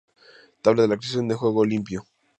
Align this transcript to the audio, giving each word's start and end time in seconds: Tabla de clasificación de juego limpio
Tabla 0.63 0.81
de 0.81 0.87
clasificación 0.95 1.27
de 1.27 1.35
juego 1.35 1.63
limpio 1.63 2.07